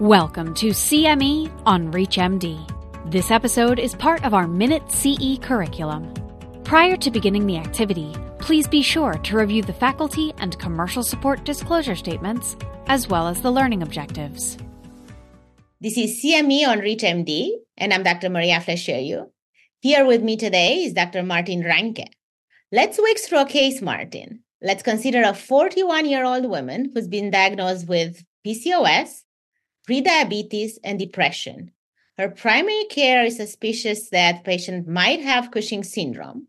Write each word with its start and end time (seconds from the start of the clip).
Welcome 0.00 0.54
to 0.54 0.68
CME 0.68 1.50
on 1.66 1.90
ReachMD. 1.90 3.10
This 3.10 3.32
episode 3.32 3.80
is 3.80 3.96
part 3.96 4.24
of 4.24 4.32
our 4.32 4.46
Minute 4.46 4.92
CE 4.92 5.40
curriculum. 5.42 6.14
Prior 6.62 6.96
to 6.96 7.10
beginning 7.10 7.48
the 7.48 7.56
activity, 7.56 8.14
please 8.38 8.68
be 8.68 8.80
sure 8.80 9.14
to 9.14 9.36
review 9.36 9.60
the 9.60 9.72
faculty 9.72 10.32
and 10.38 10.56
commercial 10.60 11.02
support 11.02 11.42
disclosure 11.42 11.96
statements, 11.96 12.56
as 12.86 13.08
well 13.08 13.26
as 13.26 13.40
the 13.40 13.50
learning 13.50 13.82
objectives. 13.82 14.56
This 15.80 15.98
is 15.98 16.22
CME 16.24 16.68
on 16.68 16.78
ReachMD, 16.78 17.50
and 17.76 17.92
I'm 17.92 18.04
Dr. 18.04 18.30
Maria 18.30 18.60
Fleseriu. 18.60 19.30
Here 19.80 20.06
with 20.06 20.22
me 20.22 20.36
today 20.36 20.84
is 20.84 20.92
Dr. 20.92 21.24
Martin 21.24 21.64
Reincke. 21.64 22.06
Let's 22.70 22.98
walk 22.98 23.18
through 23.18 23.40
a 23.40 23.46
case, 23.46 23.82
Martin. 23.82 24.44
Let's 24.62 24.84
consider 24.84 25.22
a 25.22 25.34
41 25.34 26.06
year 26.06 26.24
old 26.24 26.48
woman 26.48 26.92
who's 26.94 27.08
been 27.08 27.32
diagnosed 27.32 27.88
with 27.88 28.22
PCOS 28.46 29.22
prediabetes, 29.88 30.72
and 30.84 30.98
depression. 30.98 31.70
Her 32.18 32.28
primary 32.28 32.84
care 32.90 33.24
is 33.24 33.36
suspicious 33.36 34.10
that 34.10 34.44
patient 34.44 34.88
might 34.88 35.20
have 35.20 35.50
Cushing's 35.50 35.92
syndrome. 35.92 36.48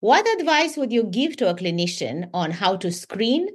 What 0.00 0.26
advice 0.38 0.76
would 0.76 0.92
you 0.92 1.04
give 1.04 1.36
to 1.38 1.50
a 1.50 1.54
clinician 1.54 2.28
on 2.32 2.50
how 2.50 2.76
to 2.76 2.92
screen, 2.92 3.48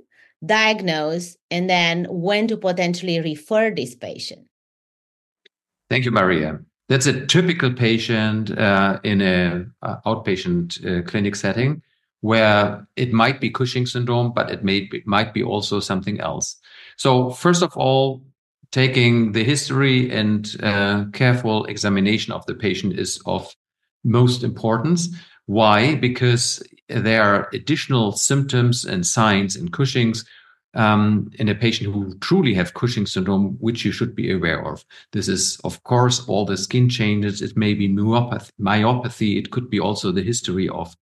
diagnose, 0.46 1.38
and 1.50 1.70
then 1.70 2.08
when 2.10 2.48
to 2.48 2.58
potentially 2.58 3.20
refer 3.20 3.74
this 3.74 3.96
patient? 3.96 4.48
Thank 5.90 6.06
you, 6.06 6.12
Maria. 6.12 6.60
That's 6.90 7.08
a 7.08 7.26
typical 7.26 7.74
patient 7.74 8.56
uh, 8.58 9.00
in 9.04 9.22
an 9.22 9.74
uh, 9.82 9.98
outpatient 10.06 10.86
uh, 10.86 11.02
clinic 11.04 11.36
setting 11.36 11.82
where 12.22 12.88
it 12.96 13.14
might 13.14 13.40
be 13.40 13.50
Cushing 13.52 13.86
syndrome, 13.86 14.34
but 14.34 14.50
it 14.50 14.64
may 14.64 14.90
it 14.92 15.06
might 15.06 15.34
be 15.34 15.44
also 15.44 15.80
something 15.80 16.20
else. 16.20 16.58
So 16.98 17.30
first 17.30 17.62
of 17.62 17.76
all, 17.78 18.24
taking 18.72 19.32
the 19.32 19.44
history 19.44 20.12
and 20.12 20.56
uh, 20.62 21.06
careful 21.14 21.66
examination 21.66 22.34
of 22.34 22.46
the 22.46 22.56
patient 22.56 23.00
is 23.00 23.22
of 23.26 23.54
most 24.04 24.44
importance. 24.44 25.10
Why? 25.46 25.96
Because 25.96 26.64
there 26.88 27.24
are 27.24 27.50
additional 27.54 28.12
symptoms 28.12 28.86
and 28.86 29.06
signs 29.06 29.56
in 29.56 29.70
Cushing's 29.70 30.26
um, 30.76 31.32
in 31.40 31.48
a 31.48 31.56
patient 31.56 31.92
who 31.94 32.18
truly 32.20 32.54
have 32.54 32.74
Cushing 32.74 33.06
syndrome, 33.06 33.56
which 33.60 33.86
you 33.86 33.92
should 33.92 34.14
be 34.14 34.32
aware 34.32 34.66
of. 34.66 34.86
This 35.14 35.28
is, 35.30 35.58
of 35.64 35.82
course, 35.84 36.28
all 36.28 36.46
the 36.46 36.58
skin 36.58 36.90
changes. 36.90 37.42
It 37.42 37.56
may 37.56 37.74
be 37.74 37.88
myopathy. 37.88 38.52
myopathy. 38.60 39.38
It 39.38 39.52
could 39.52 39.70
be 39.70 39.80
also 39.80 40.12
the 40.12 40.22
history 40.22 40.68
of 40.68 40.96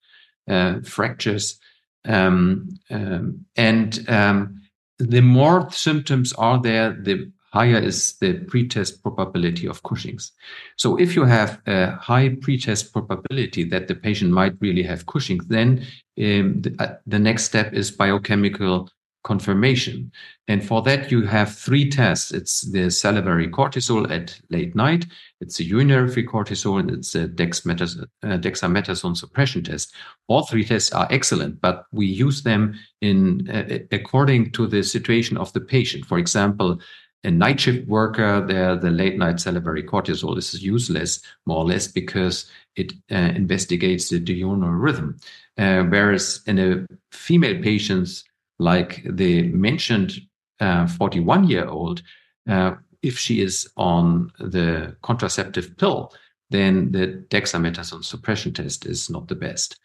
uh, 0.47 0.81
fractures. 0.81 1.59
Um, 2.05 2.69
um, 2.91 3.45
and 3.55 4.07
um, 4.09 4.61
the 4.99 5.21
more 5.21 5.71
symptoms 5.71 6.33
are 6.33 6.61
there, 6.61 6.91
the 6.91 7.31
higher 7.53 7.77
is 7.77 8.15
the 8.19 8.33
pretest 8.47 9.03
probability 9.03 9.67
of 9.67 9.83
Cushing's. 9.83 10.31
So 10.75 10.97
if 10.97 11.15
you 11.15 11.23
have 11.23 11.61
a 11.67 11.91
high 11.91 12.29
pretest 12.41 12.91
probability 12.91 13.63
that 13.65 13.87
the 13.87 13.93
patient 13.93 14.31
might 14.31 14.55
really 14.59 14.81
have 14.83 15.05
Cushing's, 15.05 15.45
then 15.45 15.85
um, 16.17 16.61
the, 16.61 16.75
uh, 16.79 16.95
the 17.05 17.19
next 17.19 17.43
step 17.43 17.71
is 17.71 17.91
biochemical 17.91 18.89
confirmation. 19.23 20.11
And 20.47 20.65
for 20.65 20.81
that, 20.81 21.11
you 21.11 21.21
have 21.25 21.55
three 21.55 21.89
tests. 21.89 22.31
It's 22.31 22.61
the 22.71 22.89
salivary 22.89 23.47
cortisol 23.47 24.09
at 24.11 24.37
late 24.49 24.75
night, 24.75 25.05
it's 25.39 25.57
the 25.57 25.63
urinary 25.63 26.25
cortisol, 26.25 26.79
and 26.79 26.91
it's 26.91 27.15
a 27.15 27.27
dexamethasone, 27.27 28.07
uh, 28.23 28.37
dexamethasone 28.37 29.15
suppression 29.15 29.63
test. 29.63 29.93
All 30.27 30.43
three 30.43 30.65
tests 30.65 30.91
are 30.91 31.07
excellent, 31.09 31.61
but 31.61 31.85
we 31.91 32.05
use 32.05 32.43
them 32.43 32.73
in 33.01 33.49
uh, 33.49 33.79
according 33.91 34.51
to 34.53 34.67
the 34.67 34.83
situation 34.83 35.37
of 35.37 35.53
the 35.53 35.61
patient. 35.61 36.05
For 36.05 36.17
example, 36.17 36.79
a 37.23 37.31
night 37.31 37.59
shift 37.59 37.87
worker, 37.87 38.45
there 38.45 38.75
the 38.75 38.91
late 38.91 39.17
night 39.17 39.39
salivary 39.39 39.83
cortisol 39.83 40.37
is 40.37 40.61
useless, 40.61 41.21
more 41.45 41.59
or 41.59 41.65
less, 41.65 41.87
because 41.87 42.49
it 42.75 42.93
uh, 43.11 43.15
investigates 43.15 44.09
the 44.09 44.19
diurnal 44.19 44.71
rhythm. 44.71 45.17
Uh, 45.57 45.83
whereas 45.83 46.41
in 46.47 46.59
a 46.59 46.85
female 47.11 47.61
patients, 47.61 48.23
like 48.59 49.03
the 49.05 49.43
mentioned 49.43 50.19
41 50.59 51.43
uh, 51.43 51.47
year 51.47 51.67
old, 51.67 52.01
uh, 52.49 52.73
if 53.01 53.17
she 53.17 53.41
is 53.41 53.69
on 53.77 54.31
the 54.39 54.95
contraceptive 55.01 55.77
pill, 55.77 56.13
then 56.49 56.91
the 56.91 57.23
dexamethasone 57.29 58.03
suppression 58.03 58.53
test 58.53 58.85
is 58.85 59.09
not 59.09 59.27
the 59.27 59.35
best. 59.35 59.79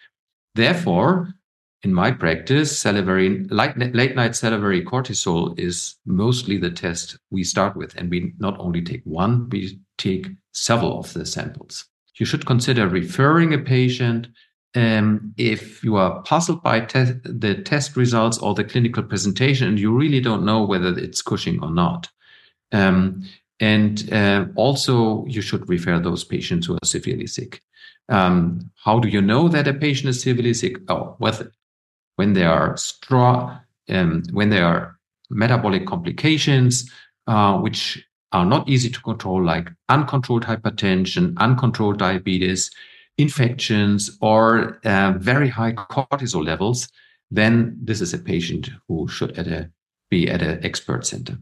Therefore, 0.55 1.35
in 1.85 1.95
my 1.95 2.11
practice, 2.11 2.77
salivary 2.77 3.45
late 3.51 4.17
night 4.17 4.35
salivary 4.35 4.85
cortisol 4.85 5.59
is 5.59 5.97
mostly 6.07 6.59
the 6.59 6.71
test 6.71 7.19
we 7.31 7.45
start 7.45 7.77
with, 7.77 7.95
and 7.97 8.11
we 8.11 8.33
not 8.39 8.59
only 8.59 8.83
take 8.83 9.03
one, 9.05 9.49
we 9.51 9.79
take 9.97 10.27
several 10.53 10.99
of 10.99 11.13
the 11.13 11.25
samples. 11.25 11.87
You 12.17 12.27
should 12.27 12.47
consider 12.47 12.89
referring 12.89 13.55
a 13.55 13.59
patient 13.59 14.27
um, 14.75 15.33
if 15.37 15.85
you 15.85 15.95
are 15.97 16.21
puzzled 16.23 16.63
by 16.65 16.81
te- 16.81 17.21
the 17.25 17.63
test 17.65 17.97
results 17.97 18.39
or 18.39 18.55
the 18.55 18.65
clinical 18.65 19.05
presentation, 19.05 19.69
and 19.69 19.79
you 19.79 19.97
really 19.97 20.21
don't 20.21 20.45
know 20.45 20.65
whether 20.65 20.99
it's 20.99 21.23
Cushing 21.23 21.63
or 21.63 21.71
not. 21.71 22.09
Um, 22.73 23.23
and 23.61 24.13
uh, 24.13 24.47
also, 24.57 25.25
you 25.27 25.43
should 25.43 25.69
refer 25.69 25.99
those 26.01 26.25
patients 26.25 26.67
who 26.67 26.75
are 26.75 26.87
severely 26.87 27.29
sick. 27.29 27.63
Um, 28.09 28.71
how 28.83 28.99
do 28.99 29.09
you 29.09 29.21
know 29.21 29.49
that 29.49 29.69
a 29.69 29.75
patient 29.75 30.09
is 30.09 30.23
severely 30.23 30.55
sick? 30.55 30.79
Oh, 30.89 31.17
well, 31.19 31.39
when 32.19 32.33
there 32.33 32.51
are 32.51 32.77
strong, 32.77 33.61
um, 33.89 34.25
when 34.33 34.51
there 34.51 34.67
are 34.67 34.99
metabolic 35.31 35.87
complications, 35.87 36.91
uh, 37.29 37.57
which 37.59 38.05
are 38.33 38.45
not 38.45 38.69
easy 38.69 38.91
to 38.91 39.01
control, 39.03 39.43
like 39.43 39.69
uncontrolled 39.89 40.43
hypertension, 40.45 41.37
uncontrolled 41.37 41.99
diabetes, 41.99 42.73
infections, 43.19 44.19
or 44.21 44.81
uh, 44.85 45.13
very 45.19 45.49
high 45.49 45.73
cortisol 45.73 46.45
levels, 46.45 46.89
then 47.31 47.79
this 47.81 48.01
is 48.01 48.13
a 48.13 48.19
patient 48.19 48.69
who 48.89 49.07
should 49.07 49.39
at 49.39 49.47
a, 49.47 49.71
be 50.11 50.29
at 50.29 50.43
an 50.43 50.59
expert 50.65 51.07
center. 51.07 51.39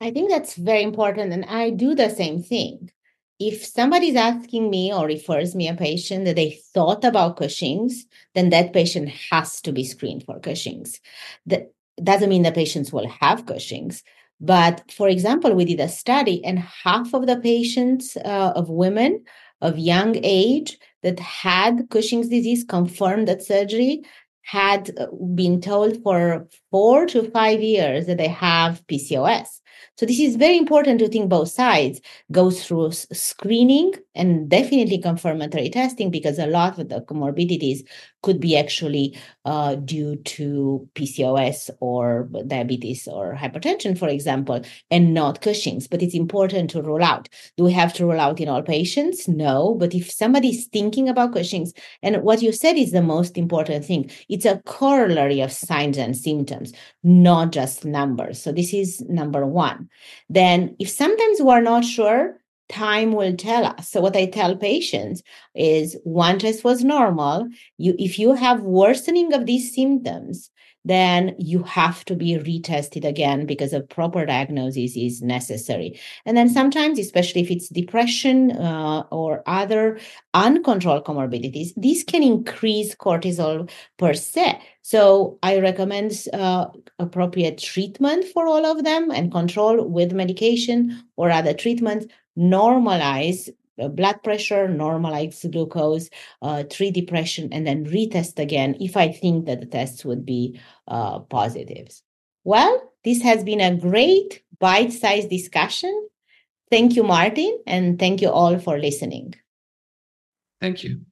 I 0.00 0.12
think 0.12 0.30
that's 0.30 0.54
very 0.54 0.84
important. 0.84 1.32
And 1.32 1.44
I 1.46 1.70
do 1.70 1.96
the 1.96 2.08
same 2.08 2.40
thing 2.40 2.92
if 3.38 3.64
somebody's 3.64 4.16
asking 4.16 4.68
me 4.68 4.92
or 4.92 5.06
refers 5.06 5.54
me 5.54 5.68
a 5.68 5.74
patient 5.74 6.24
that 6.24 6.36
they 6.36 6.60
thought 6.74 7.04
about 7.04 7.36
Cushing's, 7.36 8.04
then 8.34 8.50
that 8.50 8.72
patient 8.72 9.08
has 9.30 9.60
to 9.62 9.72
be 9.72 9.84
screened 9.84 10.24
for 10.24 10.40
Cushing's. 10.40 11.00
That 11.46 11.72
doesn't 12.02 12.28
mean 12.28 12.42
the 12.42 12.52
patients 12.52 12.92
will 12.92 13.08
have 13.08 13.46
Cushing's. 13.46 14.02
But 14.40 14.90
for 14.90 15.08
example, 15.08 15.54
we 15.54 15.64
did 15.64 15.80
a 15.80 15.88
study, 15.88 16.44
and 16.44 16.58
half 16.58 17.12
of 17.12 17.26
the 17.26 17.36
patients 17.36 18.16
uh, 18.16 18.52
of 18.54 18.68
women 18.68 19.24
of 19.60 19.78
young 19.78 20.16
age 20.22 20.78
that 21.02 21.18
had 21.18 21.90
Cushing's 21.90 22.28
disease 22.28 22.64
confirmed 22.64 23.28
that 23.28 23.42
surgery 23.42 24.02
had 24.42 24.90
uh, 24.98 25.06
been 25.34 25.60
told 25.60 26.02
for 26.02 26.48
four 26.70 27.06
to 27.06 27.30
five 27.30 27.60
years 27.60 28.06
that 28.06 28.18
they 28.18 28.28
have 28.28 28.86
PCOS. 28.86 29.60
So 29.96 30.06
this 30.06 30.20
is 30.20 30.36
very 30.36 30.56
important 30.56 31.00
to 31.00 31.08
think 31.08 31.28
both 31.28 31.48
sides 31.48 32.00
go 32.30 32.50
through 32.50 32.92
screening 32.92 33.94
and 34.14 34.48
definitely 34.48 34.98
confirmatory 34.98 35.70
testing 35.70 36.10
because 36.10 36.38
a 36.38 36.46
lot 36.46 36.78
of 36.78 36.88
the 36.88 37.00
comorbidities 37.00 37.86
could 38.22 38.40
be 38.40 38.56
actually 38.56 39.16
uh, 39.44 39.76
due 39.76 40.16
to 40.16 40.88
PCOS 40.94 41.70
or 41.80 42.28
diabetes 42.46 43.06
or 43.06 43.34
hypertension, 43.34 43.96
for 43.96 44.08
example, 44.08 44.60
and 44.90 45.14
not 45.14 45.40
Cushing's. 45.40 45.86
But 45.86 46.02
it's 46.02 46.14
important 46.14 46.70
to 46.70 46.82
rule 46.82 47.02
out. 47.02 47.28
Do 47.56 47.64
we 47.64 47.72
have 47.72 47.92
to 47.94 48.06
rule 48.06 48.20
out 48.20 48.40
in 48.40 48.48
all 48.48 48.62
patients? 48.62 49.28
No. 49.28 49.74
But 49.74 49.94
if 49.94 50.10
somebody's 50.10 50.66
thinking 50.66 51.08
about 51.08 51.32
Cushing's, 51.32 51.72
and 52.02 52.22
what 52.22 52.42
you 52.42 52.52
said 52.52 52.76
is 52.76 52.90
the 52.90 53.02
most 53.02 53.38
important 53.38 53.84
thing, 53.84 54.10
it's 54.28 54.44
a 54.44 54.60
corollary 54.66 55.40
of 55.40 55.52
signs 55.52 55.96
and 55.96 56.16
symptoms, 56.16 56.72
not 57.02 57.52
just 57.52 57.84
numbers. 57.84 58.42
So 58.42 58.52
this 58.52 58.74
is 58.74 59.00
number 59.02 59.46
one. 59.68 59.88
Then, 60.28 60.76
if 60.78 60.88
sometimes 60.88 61.40
we're 61.40 61.60
not 61.60 61.84
sure, 61.84 62.36
time 62.68 63.12
will 63.12 63.34
tell 63.36 63.64
us. 63.64 63.88
So 63.88 64.00
what 64.00 64.16
I 64.16 64.26
tell 64.26 64.56
patients 64.56 65.22
is 65.54 65.96
one 66.04 66.38
test 66.38 66.64
was 66.64 66.84
normal. 66.84 67.48
You 67.78 67.94
if 67.98 68.18
you 68.18 68.34
have 68.34 68.60
worsening 68.60 69.32
of 69.32 69.46
these 69.46 69.74
symptoms, 69.74 70.50
then 70.88 71.34
you 71.38 71.62
have 71.62 72.04
to 72.06 72.14
be 72.16 72.34
retested 72.34 73.04
again 73.04 73.46
because 73.46 73.72
a 73.72 73.80
proper 73.80 74.24
diagnosis 74.24 74.96
is 74.96 75.22
necessary. 75.22 76.00
And 76.24 76.36
then 76.36 76.48
sometimes, 76.48 76.98
especially 76.98 77.42
if 77.42 77.50
it's 77.50 77.68
depression 77.68 78.52
uh, 78.52 79.04
or 79.10 79.42
other 79.46 79.98
uncontrolled 80.34 81.04
comorbidities, 81.04 81.68
these 81.76 82.02
can 82.02 82.22
increase 82.22 82.94
cortisol 82.94 83.70
per 83.98 84.14
se. 84.14 84.60
So 84.82 85.38
I 85.42 85.60
recommend 85.60 86.26
uh, 86.32 86.68
appropriate 86.98 87.58
treatment 87.58 88.24
for 88.24 88.46
all 88.46 88.64
of 88.64 88.84
them 88.84 89.10
and 89.10 89.30
control 89.30 89.86
with 89.86 90.12
medication 90.12 91.04
or 91.16 91.30
other 91.30 91.52
treatments 91.52 92.06
normalize 92.38 93.50
blood 93.86 94.22
pressure, 94.24 94.66
normalize 94.66 95.48
glucose, 95.50 96.10
uh, 96.42 96.64
treat 96.64 96.94
depression, 96.94 97.50
and 97.52 97.66
then 97.66 97.84
retest 97.84 98.38
again 98.38 98.76
if 98.80 98.96
I 98.96 99.12
think 99.12 99.46
that 99.46 99.60
the 99.60 99.66
tests 99.66 100.04
would 100.04 100.26
be 100.26 100.58
uh, 100.88 101.20
positives. 101.20 102.02
Well, 102.42 102.92
this 103.04 103.22
has 103.22 103.44
been 103.44 103.60
a 103.60 103.76
great 103.76 104.42
bite 104.58 104.92
sized 104.92 105.30
discussion. 105.30 106.08
Thank 106.70 106.96
you, 106.96 107.02
Martin, 107.02 107.60
and 107.66 107.98
thank 107.98 108.20
you 108.20 108.30
all 108.30 108.58
for 108.58 108.78
listening. 108.78 109.34
Thank 110.60 110.82
you. 110.82 111.02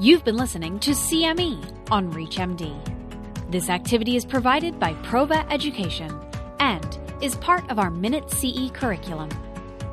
You've 0.00 0.24
been 0.24 0.36
listening 0.36 0.78
to 0.80 0.92
CME 0.92 1.90
on 1.90 2.12
ReachMD. 2.12 3.50
This 3.50 3.68
activity 3.68 4.14
is 4.14 4.24
provided 4.24 4.78
by 4.78 4.94
Prova 5.02 5.44
Education 5.50 6.16
and 6.60 6.98
is 7.20 7.34
part 7.36 7.68
of 7.70 7.78
our 7.78 7.90
Minute 7.90 8.30
CE 8.30 8.70
curriculum. 8.72 9.28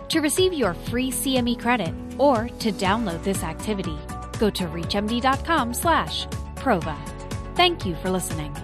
To 0.09 0.19
receive 0.21 0.53
your 0.53 0.73
free 0.73 1.11
CME 1.11 1.59
credit 1.59 1.93
or 2.17 2.47
to 2.59 2.71
download 2.71 3.23
this 3.23 3.43
activity, 3.43 3.97
go 4.39 4.49
to 4.49 4.65
reachmd.com/prova. 4.65 6.95
Thank 7.55 7.85
you 7.85 7.95
for 7.95 8.09
listening. 8.09 8.55